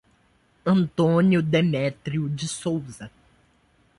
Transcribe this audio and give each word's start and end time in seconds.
Antônio 0.65 1.43
Demetrio 1.43 2.27
de 2.27 2.47
Souza 2.47 3.11